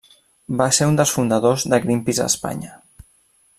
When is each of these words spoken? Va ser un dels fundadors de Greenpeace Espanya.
Va 0.61 0.65
ser 0.77 0.87
un 0.91 0.97
dels 0.99 1.13
fundadors 1.17 1.67
de 1.73 1.81
Greenpeace 1.85 2.25
Espanya. 2.33 2.75